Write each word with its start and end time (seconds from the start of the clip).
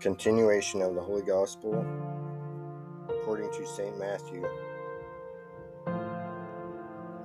Continuation 0.00 0.82
of 0.82 0.94
the 0.94 1.00
Holy 1.00 1.22
Gospel 1.22 1.84
according 3.08 3.50
to 3.52 3.66
St. 3.66 3.98
Matthew. 3.98 4.46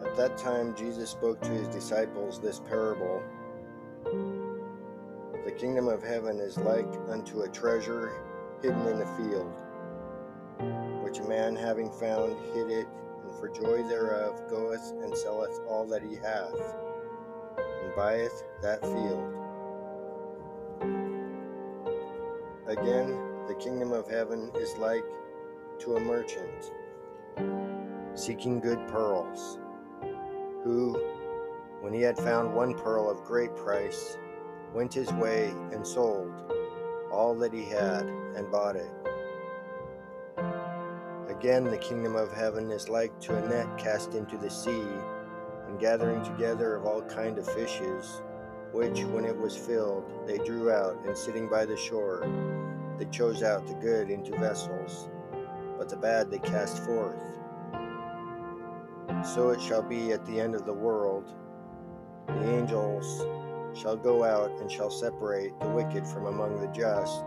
At 0.05 0.15
that 0.15 0.38
time, 0.38 0.73
Jesus 0.73 1.10
spoke 1.10 1.42
to 1.42 1.49
his 1.49 1.68
disciples 1.68 2.39
this 2.39 2.62
parable 2.62 3.21
The 5.46 5.52
kingdom 5.52 5.89
of 5.89 6.02
heaven 6.02 6.39
is 6.39 6.57
like 6.59 6.88
unto 7.09 7.41
a 7.41 7.49
treasure 7.49 8.13
hidden 8.61 8.88
in 8.88 9.01
a 9.01 9.17
field, 9.17 9.53
which 11.03 11.19
a 11.19 11.27
man 11.27 11.57
having 11.57 11.91
found 11.91 12.38
hid 12.53 12.71
it, 12.71 12.88
and 13.25 13.35
for 13.35 13.49
joy 13.49 13.83
thereof 13.89 14.41
goeth 14.49 14.93
and 15.03 15.15
selleth 15.17 15.59
all 15.67 15.85
that 15.88 16.03
he 16.03 16.15
hath, 16.15 16.55
and 17.83 17.93
buyeth 17.95 18.43
that 18.61 18.81
field. 18.81 19.41
Again, 22.71 23.20
the 23.49 23.55
kingdom 23.55 23.91
of 23.91 24.09
heaven 24.09 24.49
is 24.55 24.77
like 24.77 25.03
to 25.79 25.98
a 25.98 25.99
merchant 25.99 26.71
seeking 28.13 28.62
good 28.62 28.79
pearls, 28.88 29.59
who, 30.63 30.93
when 31.81 31.91
he 31.91 31.99
had 31.99 32.17
found 32.17 32.55
one 32.55 32.73
pearl 32.73 33.09
of 33.09 33.26
great 33.26 33.53
price, 33.57 34.17
went 34.73 34.93
his 34.93 35.12
way 35.13 35.49
and 35.73 35.85
sold 35.85 36.31
all 37.12 37.35
that 37.35 37.52
he 37.52 37.65
had 37.65 38.05
and 38.35 38.49
bought 38.49 38.77
it. 38.77 38.91
Again, 41.27 41.65
the 41.65 41.77
kingdom 41.77 42.15
of 42.15 42.31
heaven 42.31 42.71
is 42.71 42.88
like 42.88 43.20
to 43.20 43.35
a 43.35 43.49
net 43.49 43.77
cast 43.77 44.13
into 44.13 44.38
the 44.38 44.49
sea, 44.49 44.85
and 45.67 45.77
gathering 45.77 46.23
together 46.23 46.76
of 46.77 46.85
all 46.85 47.01
kind 47.01 47.38
of 47.38 47.53
fishes, 47.53 48.21
which, 48.71 49.03
when 49.03 49.26
it 49.26 49.38
was 49.38 49.57
filled, 49.57 50.05
they 50.26 50.38
drew 50.38 50.71
out, 50.71 50.98
and 51.05 51.17
sitting 51.17 51.49
by 51.49 51.65
the 51.65 51.76
shore, 51.76 52.23
they 53.02 53.08
chose 53.08 53.41
out 53.41 53.66
the 53.66 53.73
good 53.73 54.12
into 54.12 54.38
vessels, 54.38 55.10
but 55.80 55.90
the 55.90 55.96
bad 55.96 56.30
they 56.30 56.38
cast 56.38 56.85
forth. 56.85 57.20
So 59.26 59.49
it 59.49 59.60
shall 59.60 59.82
be 59.82 60.12
at 60.12 60.24
the 60.27 60.40
end 60.40 60.54
of 60.54 60.68
the 60.68 60.74
world. 60.74 61.34
The 62.27 62.60
angels 62.60 63.26
shall 63.76 63.98
go 63.98 64.24
out 64.24 64.52
and 64.62 64.72
shall 64.72 64.91
separate 64.91 65.59
the 65.59 65.69
wicked 65.69 66.06
from 66.06 66.28
among 66.28 66.62
the 66.62 66.68
just, 66.68 67.24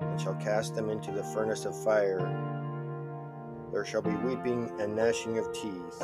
and 0.00 0.18
shall 0.18 0.36
cast 0.36 0.74
them 0.74 0.88
into 0.88 1.12
the 1.12 1.24
furnace 1.24 1.66
of 1.66 1.84
fire. 1.84 2.24
There 3.70 3.84
shall 3.84 4.00
be 4.00 4.16
weeping 4.16 4.72
and 4.80 4.96
gnashing 4.96 5.36
of 5.36 5.52
teeth. 5.52 6.00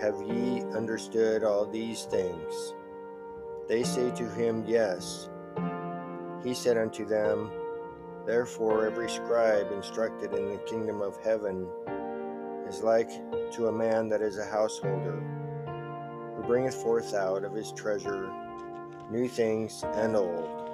Have 0.00 0.22
ye 0.22 0.62
understood 0.74 1.44
all 1.44 1.66
these 1.66 2.04
things? 2.04 2.72
They 3.68 3.82
say 3.82 4.10
to 4.12 4.30
him, 4.30 4.64
Yes. 4.66 5.28
He 6.44 6.52
said 6.52 6.76
unto 6.76 7.06
them, 7.06 7.50
Therefore 8.26 8.86
every 8.86 9.08
scribe 9.08 9.72
instructed 9.72 10.34
in 10.34 10.50
the 10.50 10.58
kingdom 10.58 11.00
of 11.00 11.16
heaven 11.24 11.66
is 12.68 12.82
like 12.82 13.10
to 13.52 13.68
a 13.68 13.72
man 13.72 14.08
that 14.10 14.20
is 14.20 14.38
a 14.38 14.44
householder, 14.44 15.22
who 16.36 16.42
bringeth 16.46 16.74
forth 16.74 17.14
out 17.14 17.44
of 17.44 17.54
his 17.54 17.72
treasure 17.72 18.30
new 19.10 19.28
things 19.28 19.82
and 19.94 20.16
old. 20.16 20.73